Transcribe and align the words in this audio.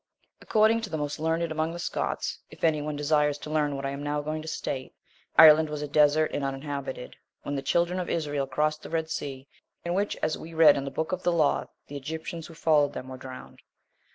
15. 0.39 0.47
According 0.47 0.81
to 0.81 0.89
the 0.89 0.97
most 0.97 1.19
learned 1.19 1.51
among 1.51 1.73
the 1.73 1.77
Scots, 1.77 2.39
if 2.49 2.63
any 2.63 2.81
one 2.81 2.95
desires 2.95 3.37
to 3.37 3.51
learn 3.51 3.75
what 3.75 3.85
I 3.85 3.91
am 3.91 4.01
now 4.01 4.19
going 4.23 4.41
to 4.41 4.47
state, 4.47 4.95
Ireland 5.37 5.69
was 5.69 5.83
a 5.83 5.87
desert, 5.87 6.31
and 6.33 6.43
uninhabited, 6.43 7.15
when 7.43 7.53
the 7.55 7.61
children 7.61 7.99
of 7.99 8.09
Israel 8.09 8.47
crossed 8.47 8.81
the 8.81 8.89
Red 8.89 9.11
Sea, 9.11 9.47
in 9.85 9.93
which, 9.93 10.15
as 10.23 10.39
we 10.39 10.55
read 10.55 10.75
in 10.75 10.85
the 10.85 10.89
Book 10.89 11.11
of 11.11 11.21
the 11.21 11.31
Law, 11.31 11.65
the 11.85 11.97
Egyptians 11.97 12.47
who 12.47 12.55
followed 12.55 12.93
them 12.93 13.09
were 13.09 13.17
drowned. 13.17 13.59